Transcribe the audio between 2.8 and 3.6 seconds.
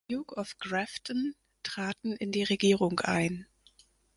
ein.